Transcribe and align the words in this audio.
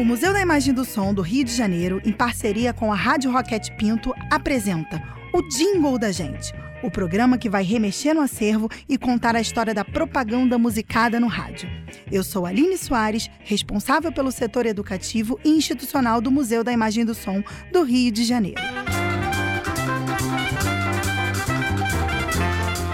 O 0.00 0.04
Museu 0.04 0.32
da 0.32 0.40
Imagem 0.40 0.72
do 0.72 0.82
Som 0.82 1.12
do 1.12 1.20
Rio 1.20 1.44
de 1.44 1.54
Janeiro, 1.54 2.00
em 2.02 2.10
parceria 2.10 2.72
com 2.72 2.90
a 2.90 2.96
Rádio 2.96 3.30
Roquete 3.30 3.70
Pinto, 3.76 4.14
apresenta 4.30 4.98
o 5.30 5.42
Jingle 5.42 5.98
da 5.98 6.10
Gente, 6.10 6.54
o 6.82 6.90
programa 6.90 7.36
que 7.36 7.50
vai 7.50 7.62
remexer 7.62 8.14
no 8.14 8.22
acervo 8.22 8.66
e 8.88 8.96
contar 8.96 9.36
a 9.36 9.42
história 9.42 9.74
da 9.74 9.84
propaganda 9.84 10.56
musicada 10.56 11.20
no 11.20 11.26
rádio. 11.26 11.68
Eu 12.10 12.24
sou 12.24 12.46
Aline 12.46 12.78
Soares, 12.78 13.28
responsável 13.40 14.10
pelo 14.10 14.32
setor 14.32 14.64
educativo 14.64 15.38
e 15.44 15.50
institucional 15.50 16.22
do 16.22 16.30
Museu 16.30 16.64
da 16.64 16.72
Imagem 16.72 17.04
do 17.04 17.14
Som 17.14 17.44
do 17.70 17.82
Rio 17.82 18.10
de 18.10 18.24
Janeiro. 18.24 18.79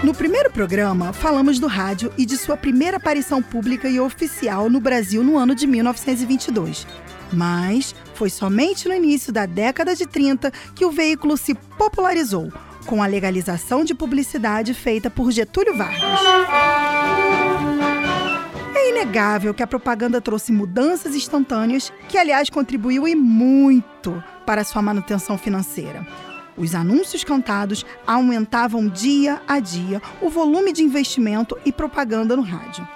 No 0.03 0.13
primeiro 0.13 0.51
programa, 0.51 1.11
falamos 1.11 1.57
do 1.57 1.65
rádio 1.65 2.13
e 2.17 2.25
de 2.25 2.37
sua 2.37 2.55
primeira 2.55 2.97
aparição 2.97 3.41
pública 3.41 3.89
e 3.89 3.99
oficial 3.99 4.69
no 4.69 4.79
Brasil 4.79 5.23
no 5.23 5.37
ano 5.37 5.55
de 5.55 5.65
1922. 5.65 6.85
Mas 7.33 7.95
foi 8.13 8.29
somente 8.29 8.87
no 8.87 8.93
início 8.93 9.33
da 9.33 9.45
década 9.47 9.95
de 9.95 10.05
30 10.05 10.51
que 10.75 10.85
o 10.85 10.91
veículo 10.91 11.35
se 11.35 11.55
popularizou, 11.77 12.53
com 12.85 13.01
a 13.01 13.07
legalização 13.07 13.83
de 13.83 13.95
publicidade 13.95 14.73
feita 14.73 15.09
por 15.09 15.31
Getúlio 15.31 15.75
Vargas. 15.75 16.21
É 18.75 18.89
inegável 18.89 19.53
que 19.53 19.63
a 19.63 19.67
propaganda 19.67 20.21
trouxe 20.21 20.51
mudanças 20.51 21.15
instantâneas, 21.15 21.91
que, 22.07 22.17
aliás, 22.19 22.49
contribuiu 22.51 23.07
e 23.07 23.15
muito 23.15 24.23
para 24.45 24.63
sua 24.63 24.81
manutenção 24.81 25.37
financeira. 25.37 26.05
Os 26.57 26.73
anúncios 26.73 27.23
cantados 27.23 27.85
aumentavam 28.05 28.87
dia 28.87 29.39
a 29.47 29.59
dia 29.59 30.01
o 30.21 30.29
volume 30.29 30.73
de 30.73 30.81
investimento 30.81 31.55
e 31.63 31.71
propaganda 31.71 32.35
no 32.35 32.41
rádio. 32.41 32.87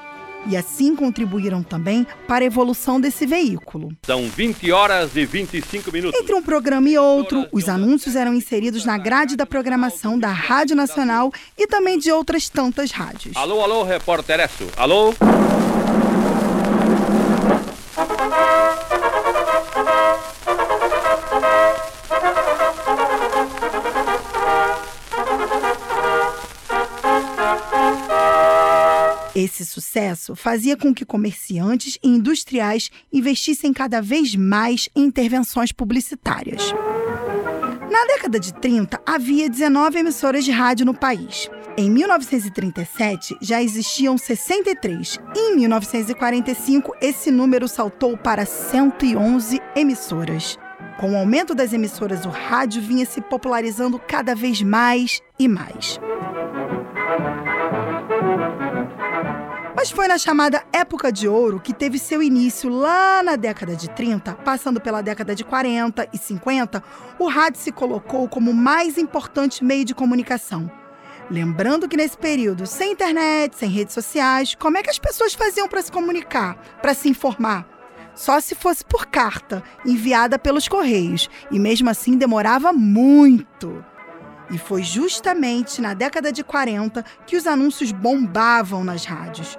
E 0.48 0.58
assim 0.58 0.96
contribuíram 0.96 1.62
também 1.62 2.06
para 2.28 2.44
a 2.44 2.48
evolução 2.48 3.00
desse 3.00 3.28
veículo. 3.28 3.90
São 4.04 4.28
20 4.28 4.72
horas 4.72 5.16
e 5.16 5.24
25 5.24 5.92
minutos. 5.92 6.20
Entre 6.20 6.34
um 6.34 6.42
programa 6.42 6.90
e 6.90 6.98
outro, 6.98 7.46
os 7.52 7.70
anúncios 7.70 8.16
eram 8.16 8.34
inseridos 8.34 8.84
na 8.84 8.98
grade 8.98 9.36
da 9.36 9.46
programação 9.46 10.18
da 10.18 10.32
Rádio 10.32 10.76
Nacional 10.76 11.32
e 11.56 11.68
também 11.68 12.00
de 12.00 12.12
outras 12.12 12.50
tantas 12.50 12.90
rádios. 12.90 13.38
Alô, 13.38 13.62
alô, 13.62 13.84
repórter 13.84 14.40
Esso. 14.40 14.68
Alô? 14.76 15.14
Esse 29.36 29.66
sucesso 29.66 30.36
fazia 30.36 30.76
com 30.76 30.94
que 30.94 31.06
comerciantes 31.06 31.98
e 32.04 32.10
industriais 32.10 32.92
investissem 33.14 33.72
cada 33.72 34.02
vez 34.02 34.36
mais 34.36 34.90
em 34.94 35.04
intervenções 35.04 35.72
publicitárias. 35.72 36.74
Na 37.90 38.06
década 38.06 38.40
de 38.40 38.54
30, 38.54 39.02
havia 39.06 39.50
19 39.50 40.00
emissoras 40.00 40.44
de 40.44 40.52
rádio 40.52 40.86
no 40.86 40.94
país. 40.94 41.50
Em 41.78 41.90
1937, 41.90 43.38
já 43.42 43.64
existiam 43.64 44.18
63. 44.18 45.18
E 45.36 45.40
em 45.52 45.56
1945, 45.56 46.94
esse 47.02 47.32
número 47.32 47.68
saltou 47.68 48.18
para 48.18 48.46
111 48.46 49.62
emissoras. 49.76 50.58
Com 51.00 51.14
o 51.14 51.18
aumento 51.18 51.56
das 51.56 51.72
emissoras, 51.72 52.26
o 52.26 52.30
rádio 52.30 52.82
vinha 52.82 53.06
se 53.06 53.22
popularizando 53.22 53.98
cada 53.98 54.36
vez 54.36 54.62
mais 54.62 55.22
e 55.40 55.48
mais. 55.48 56.00
Mas 59.82 59.90
foi 59.90 60.08
na 60.08 60.20
chamada 60.20 60.64
Época 60.72 61.12
de 61.12 61.28
Ouro 61.28 61.60
que 61.60 61.74
teve 61.74 61.98
seu 61.98 62.22
início 62.22 62.70
lá 62.70 63.24
na 63.24 63.36
década 63.36 63.76
de 63.76 63.90
30, 63.90 64.36
passando 64.36 64.80
pela 64.80 65.02
década 65.02 65.34
de 65.34 65.44
40 65.44 66.08
e 66.14 66.20
50, 66.20 66.84
o 67.18 67.28
rádio 67.28 67.60
se 67.60 67.72
colocou 67.72 68.30
como 68.30 68.52
o 68.52 68.54
mais 68.54 69.00
importante 69.00 69.64
meio 69.64 69.84
de 69.84 69.96
comunicação. 69.96 70.72
Lembrando 71.32 71.90
que 71.90 71.98
nesse 71.98 72.16
período, 72.16 72.68
sem 72.68 72.92
internet, 72.92 73.58
sem 73.58 73.72
redes 73.72 73.96
sociais, 73.96 74.54
como 74.54 74.78
é 74.78 74.84
que 74.84 74.90
as 74.92 75.00
pessoas 75.00 75.34
faziam 75.34 75.68
para 75.68 75.82
se 75.82 75.92
comunicar, 75.92 76.58
para 76.80 76.94
se 76.94 77.10
informar? 77.10 77.68
Só 78.14 78.40
se 78.40 78.54
fosse 78.54 78.86
por 78.86 79.08
carta, 79.08 79.64
enviada 79.84 80.38
pelos 80.38 80.68
correios, 80.68 81.28
e 81.50 81.58
mesmo 81.58 81.90
assim 81.90 82.16
demorava 82.16 82.72
muito. 82.72 83.84
E 84.52 84.60
foi 84.60 84.84
justamente 84.84 85.82
na 85.82 85.96
década 85.96 86.32
de 86.32 86.44
40 86.44 87.04
que 87.26 87.36
os 87.36 87.48
anúncios 87.48 87.92
bombavam 87.92 88.84
nas 88.84 89.06
rádios. 89.06 89.58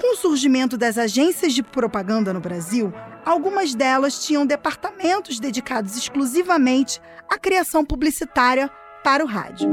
Com 0.00 0.14
o 0.14 0.16
surgimento 0.16 0.76
das 0.76 0.98
agências 0.98 1.52
de 1.52 1.62
propaganda 1.62 2.32
no 2.32 2.40
Brasil, 2.40 2.92
algumas 3.24 3.74
delas 3.74 4.24
tinham 4.24 4.46
departamentos 4.46 5.40
dedicados 5.40 5.96
exclusivamente 5.96 7.00
à 7.28 7.38
criação 7.38 7.84
publicitária 7.84 8.70
para 9.02 9.24
o 9.24 9.26
rádio. 9.26 9.68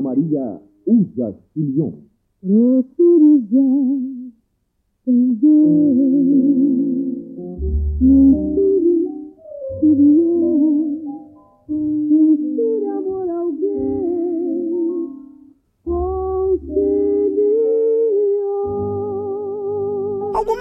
Maria 0.00 0.60
Usa. 0.86 1.36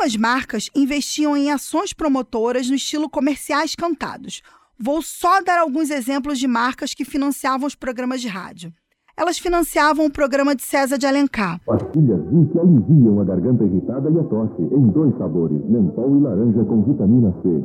Algumas 0.02 0.18
marcas 0.18 0.68
investiam 0.76 1.38
em 1.38 1.52
ações 1.52 1.94
promotoras 1.94 2.68
no 2.68 2.76
estilo 2.76 3.08
comerciais 3.08 3.76
cantados. 3.76 4.42
Vou 4.76 5.00
só 5.04 5.44
dar 5.44 5.60
alguns 5.60 5.92
exemplos 5.92 6.40
de 6.40 6.48
marcas 6.48 6.96
que 6.96 7.06
financiavam 7.06 7.68
os 7.68 7.76
programas 7.76 8.20
de 8.20 8.28
rádio. 8.28 8.74
Elas 9.16 9.38
financiavam 9.38 10.08
o 10.08 10.12
programa 10.12 10.56
de 10.56 10.64
César 10.64 10.98
de 10.98 11.06
Alencar. 11.06 11.62
Pastilhas 11.68 12.20
Zinc 12.32 12.52
que 12.52 12.60
aliviam 12.60 13.22
a 13.22 13.24
garganta 13.24 13.64
irritada 13.64 14.10
e 14.10 14.18
a 14.18 14.24
tosse 14.24 14.64
em 14.64 14.88
dois 14.88 15.16
sabores, 15.20 15.64
mentol 15.70 16.18
e 16.18 16.22
laranja 16.22 16.66
com 16.66 16.82
vitamina 16.82 17.32
C. 17.44 17.62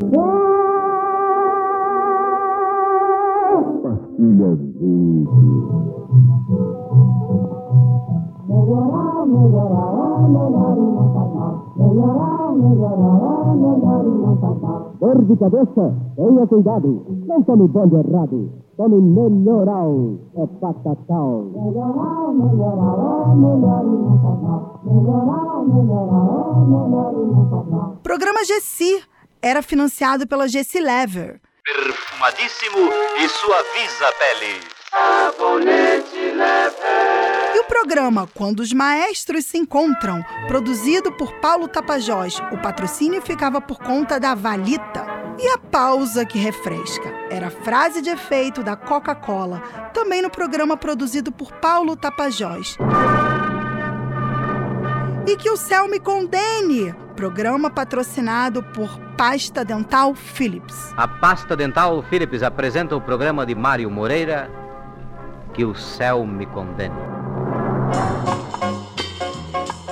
Pastilhas 3.83 4.59
Zinc. 4.79 5.27
Dor 14.99 15.25
de 15.25 15.37
cabeça? 15.37 15.95
Tenha 16.17 16.47
cuidado. 16.47 17.07
Não 17.27 17.43
tome 17.43 17.69
bonde 17.69 17.97
errado. 17.97 18.51
Tome 18.77 19.01
melhoral. 19.01 20.19
É 20.37 20.47
patatal. 20.47 21.45
Melhoral, 21.55 22.33
melhoral, 22.33 23.37
melhoral, 23.37 23.85
melhoral, 24.85 25.57
Programa 28.03 28.45
Gessi 28.45 29.03
era 29.43 29.63
financiado 29.63 30.27
pela 30.27 30.49
Gessi 30.49 30.81
Lever. 30.81 31.41
Perfumadíssimo 31.65 32.79
e 33.19 33.29
suaviza 33.29 34.09
a 34.09 34.13
pele. 34.13 34.76
E 37.55 37.59
o 37.59 37.65
programa 37.65 38.29
Quando 38.35 38.61
os 38.61 38.73
Maestros 38.73 39.47
se 39.47 39.59
Encontram, 39.59 40.25
produzido 40.47 41.13
por 41.13 41.33
Paulo 41.35 41.69
Tapajós, 41.69 42.41
o 42.53 42.59
patrocínio 42.59 43.23
ficava 43.23 43.61
por 43.61 43.79
conta 43.79 44.21
da 44.21 44.35
Valita. 44.35 45.07
E 45.39 45.49
a 45.49 45.59
pausa 45.59 46.25
que 46.25 46.39
refresca 46.39 47.13
era 47.31 47.49
a 47.49 47.51
frase 47.51 48.01
de 48.01 48.09
efeito 48.09 48.63
da 48.63 48.75
Coca-Cola, 48.75 49.61
também 49.93 50.23
no 50.23 50.31
programa 50.31 50.77
produzido 50.77 51.31
por 51.31 51.53
Paulo 51.53 51.95
Tapajós. 51.95 52.79
E 55.27 55.37
que 55.37 55.51
o 55.51 55.57
céu 55.57 55.89
me 55.89 56.01
condene, 56.01 56.95
programa 57.15 57.69
patrocinado 57.69 58.63
por 58.63 58.99
Pasta 59.17 59.65
Dental 59.65 60.15
Philips. 60.15 60.95
A 60.97 61.07
Pasta 61.07 61.57
Dental 61.57 62.03
Philips 62.05 62.43
apresenta 62.43 62.97
o 62.97 63.01
programa 63.01 63.45
de 63.45 63.55
Mário 63.55 63.91
Moreira, 63.91 64.51
Que 65.57 65.65
o 65.65 65.75
céu 65.75 66.27
me 66.27 66.45
condene. 66.45 66.95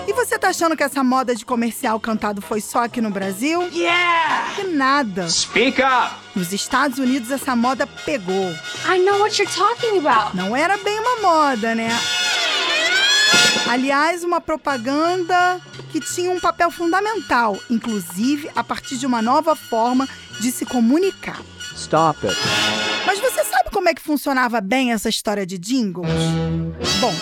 E 0.06 0.12
você 0.12 0.38
tá 0.38 0.48
achando 0.48 0.76
que 0.76 0.82
essa 0.82 1.02
moda 1.02 1.34
de 1.34 1.42
comercial 1.42 1.98
cantado 1.98 2.42
foi 2.42 2.60
só 2.60 2.84
aqui 2.84 3.00
no 3.00 3.08
Brasil? 3.08 3.62
Yeah! 3.72 4.52
Que 4.54 4.64
nada. 4.64 5.26
Speak 5.26 5.80
up! 5.80 6.14
Nos 6.36 6.52
Estados 6.52 6.98
Unidos 6.98 7.30
essa 7.30 7.56
moda 7.56 7.86
pegou. 7.86 8.50
I 8.86 8.98
know 8.98 9.20
what 9.20 9.40
you're 9.40 9.50
talking 9.56 10.06
about. 10.06 10.36
Não 10.36 10.54
era 10.54 10.76
bem 10.76 11.00
uma 11.00 11.22
moda, 11.22 11.74
né? 11.74 11.88
Aliás, 13.66 14.22
uma 14.22 14.42
propaganda 14.42 15.58
que 15.90 15.98
tinha 15.98 16.30
um 16.30 16.38
papel 16.38 16.70
fundamental, 16.70 17.58
inclusive 17.70 18.50
a 18.54 18.62
partir 18.62 18.98
de 18.98 19.06
uma 19.06 19.22
nova 19.22 19.56
forma 19.56 20.06
de 20.38 20.52
se 20.52 20.66
comunicar. 20.66 21.40
Stop 21.74 22.26
it. 22.26 22.36
Mas 23.06 23.20
você 23.20 23.44
sabe 23.44 23.70
como 23.70 23.88
é 23.88 23.94
que 23.94 24.02
funcionava 24.02 24.60
bem 24.60 24.92
essa 24.92 25.08
história 25.08 25.46
de 25.46 25.58
jingles? 25.58 26.08
Bom, 27.00 27.14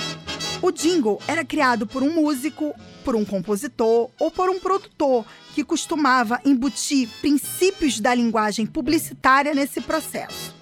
O 0.63 0.71
jingle 0.71 1.21
era 1.27 1.45
criado 1.45 1.89
por 1.89 2.05
um 2.05 2.15
músico, 2.15 2.73
por 3.05 3.17
um 3.17 3.25
compositor 3.25 4.09
ou 4.17 4.31
por 4.31 4.49
um 4.49 4.61
produtor 4.61 5.27
que 5.57 5.65
costumava 5.65 6.41
embutir 6.45 7.09
princípios 7.21 7.99
da 7.99 8.15
linguagem 8.15 8.65
publicitária 8.65 9.53
nesse 9.55 9.81
processo. 9.81 10.55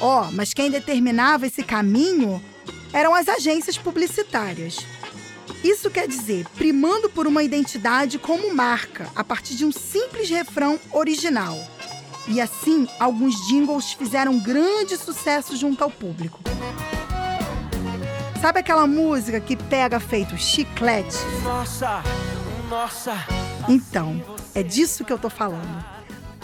Ó, 0.00 0.22
oh, 0.22 0.32
mas 0.32 0.54
quem 0.54 0.70
determinava 0.70 1.46
esse 1.46 1.62
caminho 1.62 2.42
eram 2.90 3.14
as 3.14 3.28
agências 3.28 3.76
publicitárias. 3.76 4.78
Isso 5.62 5.90
quer 5.90 6.08
dizer, 6.08 6.46
primando 6.56 7.10
por 7.10 7.26
uma 7.26 7.42
identidade 7.42 8.18
como 8.18 8.54
marca, 8.54 9.10
a 9.14 9.22
partir 9.22 9.56
de 9.56 9.64
um 9.66 9.72
simples 9.72 10.30
refrão 10.30 10.80
original. 10.90 11.58
E 12.26 12.40
assim, 12.40 12.88
alguns 12.98 13.34
jingles 13.46 13.92
fizeram 13.92 14.38
grande 14.38 14.96
sucesso 14.96 15.54
junto 15.56 15.84
ao 15.84 15.90
público. 15.90 16.40
Sabe 18.40 18.60
aquela 18.60 18.86
música 18.86 19.40
que 19.40 19.56
pega 19.56 19.98
feito 19.98 20.36
chiclete? 20.36 21.16
Nossa, 21.42 22.02
nossa. 22.68 23.14
Então, 23.68 24.22
é 24.54 24.62
disso 24.62 25.04
que 25.04 25.12
eu 25.12 25.18
tô 25.18 25.28
falando. 25.30 25.84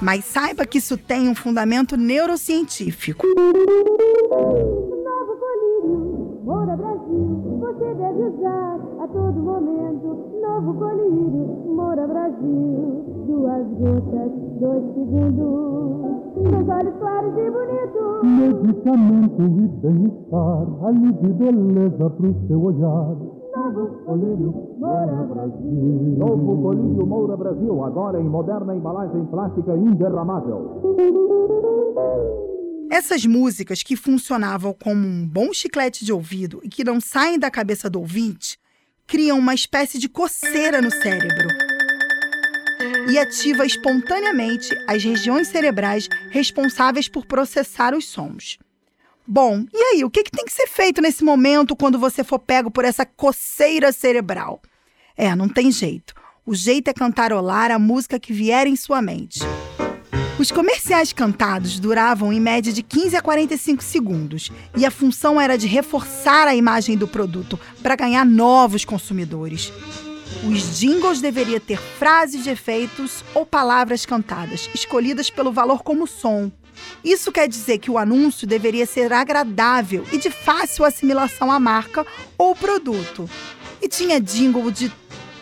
Mas 0.00 0.24
saiba 0.24 0.66
que 0.66 0.78
isso 0.78 0.96
tem 0.96 1.28
um 1.28 1.34
fundamento 1.34 1.94
neurocientífico. 1.96 3.26
Novo 3.26 5.36
colírio, 5.36 6.40
Moura 6.42 6.74
Brasil, 6.74 7.58
você 7.60 7.94
deve 7.94 8.22
usar 8.22 8.76
a 9.02 9.08
todo 9.08 9.38
momento. 9.38 10.40
Novo 10.40 10.72
colírio, 10.74 11.09
Moura 11.90 12.06
Brasil, 12.06 13.25
duas 13.26 13.66
gotas, 13.66 14.31
dois 14.60 14.84
segundos. 14.94 16.31
Meus 16.37 16.69
olhos 16.69 16.94
claros 17.00 17.34
e 17.37 17.50
bonitos. 17.50 18.22
Medicamento 18.22 19.42
e 19.42 19.69
bem-estar, 19.82 20.87
alívio 20.87 21.31
e 21.31 21.32
beleza 21.32 22.10
pro 22.10 22.46
seu 22.46 22.62
olhar. 22.62 23.16
Novo 23.56 24.04
Colírio 24.04 24.54
Moura 24.78 25.26
Brasil. 25.34 26.16
Novo 26.16 26.62
Colírio 26.62 27.06
Moura 27.08 27.37
Brasil, 27.37 27.84
agora 27.84 28.20
em 28.20 28.28
moderna 28.28 28.76
embalagem 28.76 29.26
plástica 29.26 29.75
inderramável. 29.75 30.96
Essas 32.88 33.26
músicas 33.26 33.82
que 33.82 33.96
funcionavam 33.96 34.72
como 34.81 35.04
um 35.04 35.26
bom 35.26 35.52
chiclete 35.52 36.04
de 36.04 36.12
ouvido 36.12 36.60
e 36.62 36.69
que 36.69 36.84
não 36.84 37.00
saem 37.00 37.37
da 37.37 37.50
cabeça 37.50 37.90
do 37.90 37.98
ouvinte, 37.98 38.60
criam 39.08 39.40
uma 39.40 39.54
espécie 39.54 39.98
de 39.98 40.08
coceira 40.08 40.81
no 40.81 40.88
cérebro 40.92 41.69
e 43.08 43.19
ativa 43.19 43.64
espontaneamente 43.64 44.69
as 44.87 45.02
regiões 45.02 45.49
cerebrais 45.49 46.08
responsáveis 46.31 47.08
por 47.08 47.26
processar 47.26 47.94
os 47.94 48.06
sons. 48.06 48.58
Bom, 49.26 49.64
e 49.73 49.82
aí, 49.82 50.05
o 50.05 50.11
que, 50.11 50.25
que 50.25 50.31
tem 50.31 50.44
que 50.44 50.52
ser 50.52 50.67
feito 50.67 51.00
nesse 51.00 51.23
momento 51.23 51.76
quando 51.76 51.99
você 51.99 52.25
for 52.25 52.38
pego 52.38 52.70
por 52.70 52.85
essa 52.85 53.06
coceira 53.06 53.93
cerebral? 53.93 54.61
É, 55.17 55.35
não 55.37 55.49
tem 55.49 55.70
jeito. 55.70 56.14
O 56.44 56.55
jeito 56.55 56.88
é 56.88 56.93
cantarolar 56.93 57.70
a 57.70 57.79
música 57.79 58.19
que 58.19 58.32
vier 58.32 58.67
em 58.67 58.75
sua 58.75 59.00
mente. 59.00 59.41
Os 60.38 60.50
comerciais 60.50 61.12
cantados 61.12 61.79
duravam 61.79 62.32
em 62.32 62.41
média 62.41 62.73
de 62.73 62.82
15 62.82 63.14
a 63.14 63.20
45 63.20 63.85
segundos 63.85 64.50
e 64.75 64.87
a 64.87 64.91
função 64.91 65.38
era 65.38 65.58
de 65.58 65.67
reforçar 65.67 66.49
a 66.49 66.56
imagem 66.56 66.97
do 66.97 67.06
produto 67.06 67.61
para 67.82 67.94
ganhar 67.94 68.25
novos 68.25 68.85
consumidores. 68.85 69.70
Os 70.46 70.78
jingles 70.78 71.20
deveriam 71.20 71.60
ter 71.60 71.78
frases 71.78 72.44
de 72.44 72.50
efeitos 72.50 73.22
ou 73.34 73.44
palavras 73.44 74.06
cantadas, 74.06 74.70
escolhidas 74.74 75.28
pelo 75.28 75.52
valor 75.52 75.82
como 75.82 76.06
som. 76.06 76.50
Isso 77.04 77.30
quer 77.30 77.46
dizer 77.46 77.78
que 77.78 77.90
o 77.90 77.98
anúncio 77.98 78.46
deveria 78.46 78.86
ser 78.86 79.12
agradável 79.12 80.04
e 80.12 80.18
de 80.18 80.30
fácil 80.30 80.84
assimilação 80.84 81.52
à 81.52 81.60
marca 81.60 82.06
ou 82.38 82.54
produto. 82.54 83.28
E 83.82 83.88
tinha 83.88 84.20
jingle 84.20 84.70
de 84.70 84.90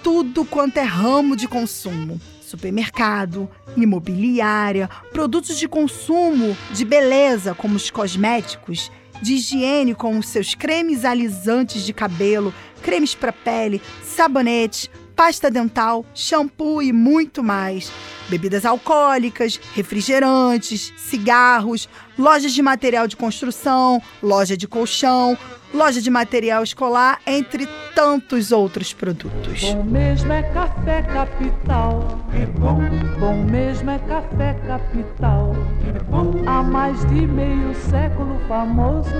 tudo 0.03 0.45
quanto 0.45 0.79
é 0.79 0.83
ramo 0.83 1.37
de 1.37 1.47
consumo. 1.47 2.21
Supermercado, 2.41 3.49
imobiliária, 3.77 4.89
produtos 5.13 5.59
de 5.59 5.69
consumo, 5.69 6.57
de 6.73 6.85
beleza, 6.85 7.55
como 7.55 7.77
os 7.77 7.91
cosméticos, 7.91 8.91
de 9.21 9.35
higiene, 9.35 9.95
como 9.95 10.19
os 10.19 10.29
seus 10.29 10.55
cremes 10.55 11.05
alisantes 11.05 11.83
de 11.83 11.93
cabelo, 11.93 12.53
cremes 12.83 13.15
para 13.15 13.33
pele, 13.33 13.83
sabonetes, 14.05 14.91
pasta 15.19 15.51
dental, 15.51 16.07
shampoo 16.15 16.81
e 16.81 16.93
muito 16.93 17.43
mais. 17.43 17.91
Bebidas 18.29 18.65
alcoólicas, 18.65 19.59
refrigerantes, 19.75 20.93
cigarros, 20.97 21.89
lojas 22.17 22.53
de 22.53 22.63
material 22.63 23.09
de 23.09 23.17
construção, 23.17 24.01
loja 24.23 24.57
de 24.57 24.69
colchão, 24.69 25.37
loja 25.73 26.01
de 26.01 26.11
material 26.11 26.63
escolar, 26.63 27.21
entre 27.27 27.67
tantos 27.95 28.53
outros 28.53 28.93
produtos. 28.93 29.61
Bom 29.63 29.85
mesmo 29.85 30.33
é 30.33 30.43
café 30.43 31.03
capital. 31.03 32.21
É 32.33 32.47
bom. 32.47 32.81
Bom 33.19 33.45
mesmo 33.45 33.91
é 33.91 33.99
café 33.99 34.55
capital. 34.67 35.55
É 35.87 36.03
bom. 36.05 36.43
Há 36.47 36.63
mais 36.63 37.05
de 37.07 37.27
meio 37.27 37.75
século 37.75 38.39
famoso. 38.49 39.11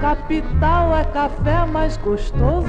Capital 0.00 0.96
é 0.96 1.04
café 1.04 1.64
mais 1.66 1.96
gostoso. 1.96 2.66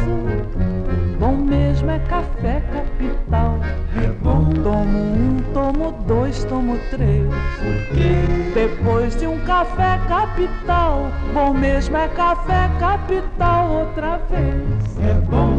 Bom 1.24 1.38
mesmo 1.38 1.90
é 1.90 2.00
café 2.00 2.62
capital. 2.74 3.58
É 3.96 4.08
bom. 4.22 4.50
Tomo 4.62 5.00
um, 5.00 5.38
tomo 5.54 5.94
dois, 6.06 6.44
tomo 6.44 6.78
três. 6.90 7.26
Por 7.60 7.96
quê? 7.96 8.52
Depois 8.54 9.16
de 9.16 9.28
um 9.28 9.40
café 9.46 10.02
capital, 10.10 11.10
bom 11.34 11.54
mesmo 11.54 11.96
é 11.96 12.10
café 12.10 12.70
capital 12.78 13.72
outra 13.72 14.18
vez. 14.30 14.98
É 15.00 15.14
bom. 15.14 15.56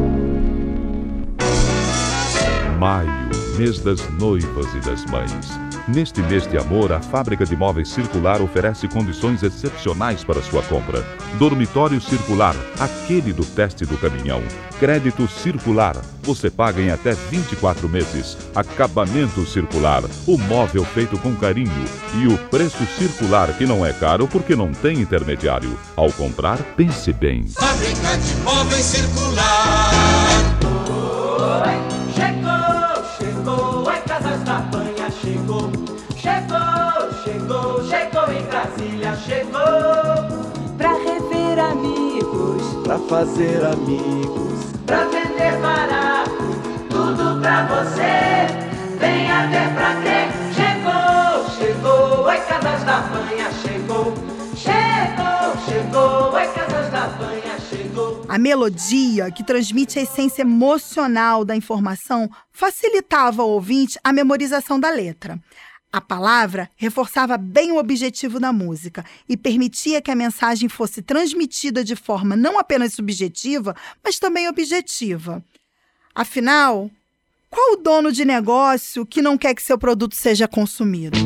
Maio, 2.79 3.09
mês 3.57 3.79
das 3.79 4.07
noivas 4.19 4.67
e 4.75 4.81
das 4.81 5.07
mães. 5.07 5.74
Neste 5.87 6.23
mês 6.23 6.47
de 6.47 6.57
amor, 6.57 6.93
a 6.93 7.01
fábrica 7.01 7.45
de 7.45 7.55
móveis 7.55 7.91
circular 7.91 8.41
oferece 8.41 8.89
condições 8.89 9.43
excepcionais 9.43 10.25
para 10.25 10.43
sua 10.43 10.63
compra. 10.63 11.05
Dormitório 11.39 12.01
circular, 12.01 12.57
aquele 12.81 13.35
do 13.35 13.45
teste 13.45 13.85
do 13.85 13.99
caminhão. 13.99 14.43
Crédito 14.81 15.29
circular, 15.29 15.95
você 16.23 16.49
paga 16.51 16.81
em 16.81 16.91
até 16.91 17.13
24 17.13 17.87
meses. 17.87 18.39
Acabamento 18.55 19.45
circular, 19.45 20.03
o 20.27 20.39
móvel 20.39 20.87
feito 20.87 21.19
com 21.19 21.37
carinho. 21.37 21.85
E 22.15 22.29
o 22.29 22.39
preço 22.49 22.87
circular, 22.87 23.53
que 23.53 23.67
não 23.67 23.85
é 23.85 23.93
caro 23.93 24.27
porque 24.27 24.57
não 24.57 24.73
tem 24.73 25.01
intermediário. 25.01 25.79
Ao 25.95 26.11
comprar, 26.13 26.57
pense 26.77 27.13
bem. 27.13 27.47
Fábrica 27.47 28.17
de 28.17 28.35
móveis 28.37 28.85
circular. 28.87 30.34
Pra 42.85 42.99
fazer 43.09 43.65
amigos, 43.65 44.63
pra 44.87 45.05
vender 45.07 45.59
barato, 45.61 46.31
tudo 46.91 47.41
pra 47.41 47.67
você. 47.67 48.47
Venha 48.99 49.47
ver 49.47 49.75
pra 49.75 49.95
quê? 50.03 50.29
Chegou, 50.55 51.51
chegou, 51.59 52.25
oi 52.27 52.39
Casas 52.41 52.85
da 52.85 53.01
Banha, 53.01 53.51
chegou. 53.63 54.15
Chegou, 54.55 55.65
chegou, 55.67 56.33
oi 56.35 56.47
Casas 56.49 56.91
da 56.93 57.07
Banha, 57.19 57.59
chegou. 57.71 58.23
A 58.29 58.39
melodia, 58.39 59.31
que 59.31 59.43
transmite 59.43 59.99
a 59.99 60.03
essência 60.03 60.43
emocional 60.43 61.45
da 61.45 61.57
informação, 61.57 62.31
facilitava 62.53 63.43
ao 63.43 63.51
ouvinte 63.51 63.99
a 64.05 64.13
memorização 64.13 64.79
da 64.79 64.91
letra. 64.91 65.39
A 65.95 66.01
palavra 66.01 66.69
reforçava 66.75 67.39
bem 67.39 67.71
o 67.71 67.79
objetivo 67.79 68.41
da 68.41 68.53
música 68.53 69.05
e 69.29 69.37
permitia 69.37 70.03
que 70.03 70.11
a 70.11 70.15
mensagem 70.17 70.69
fosse 70.69 71.01
transmitida 71.01 71.85
de 71.85 71.95
forma 71.95 72.35
não 72.35 72.59
apenas 72.59 72.95
subjetiva, 72.95 73.77
mas 74.03 74.19
também 74.19 74.49
objetiva. 74.49 75.41
Afinal, 76.13 76.91
qual 77.49 77.75
o 77.75 77.77
dono 77.77 78.11
de 78.11 78.25
negócio 78.25 79.07
que 79.07 79.23
não 79.23 79.39
quer 79.39 79.55
que 79.55 79.63
seu 79.63 79.79
produto 79.79 80.17
seja 80.17 80.49
consumido? 80.49 81.17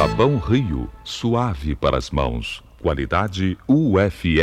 Sabão 0.00 0.38
Rio, 0.38 0.90
suave 1.04 1.76
para 1.76 1.98
as 1.98 2.10
mãos. 2.10 2.64
Qualidade 2.80 3.58
UFE. 3.68 4.40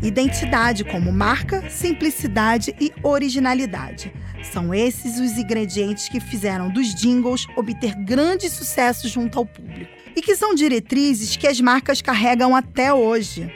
Identidade 0.00 0.84
como 0.84 1.10
marca, 1.10 1.68
simplicidade 1.68 2.72
e 2.80 2.92
originalidade. 3.02 4.14
São 4.52 4.72
esses 4.72 5.18
os 5.18 5.36
ingredientes 5.36 6.08
que 6.08 6.20
fizeram 6.20 6.70
dos 6.70 6.94
jingles 6.94 7.44
obter 7.56 7.92
grande 7.96 8.48
sucesso 8.48 9.08
junto 9.08 9.36
ao 9.36 9.44
público 9.44 9.90
e 10.14 10.22
que 10.22 10.36
são 10.36 10.54
diretrizes 10.54 11.34
que 11.34 11.48
as 11.48 11.60
marcas 11.60 12.00
carregam 12.00 12.54
até 12.54 12.94
hoje. 12.94 13.52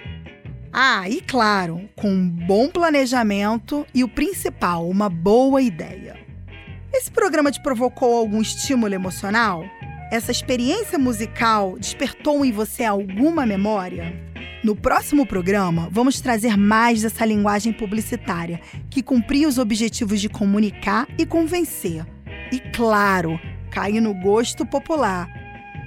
Ah, 0.73 1.09
e 1.09 1.21
claro, 1.21 1.89
com 1.95 2.11
um 2.11 2.29
bom 2.29 2.69
planejamento 2.69 3.87
e 3.95 4.03
o 4.03 4.09
principal, 4.09 4.89
uma 4.89 5.09
boa 5.09 5.63
ideia. 5.63 6.25
Esse 6.97 7.11
programa 7.11 7.51
te 7.51 7.61
provocou 7.61 8.17
algum 8.17 8.41
estímulo 8.41 8.95
emocional? 8.95 9.65
Essa 10.14 10.30
experiência 10.30 10.97
musical 10.97 11.76
despertou 11.76 12.44
em 12.44 12.52
você 12.52 12.85
alguma 12.85 13.44
memória? 13.44 14.14
No 14.62 14.76
próximo 14.76 15.26
programa, 15.26 15.88
vamos 15.90 16.21
trazer 16.21 16.56
mais 16.56 17.02
dessa 17.02 17.26
linguagem 17.26 17.73
publicitária 17.73 18.61
que 18.88 19.02
cumpria 19.02 19.49
os 19.49 19.59
objetivos 19.59 20.21
de 20.21 20.28
comunicar 20.28 21.09
e 21.18 21.26
convencer. 21.26 22.06
E, 22.52 22.61
claro, 22.61 23.40
cair 23.73 24.00
no 24.00 24.14
gosto 24.14 24.64
popular. 24.64 25.28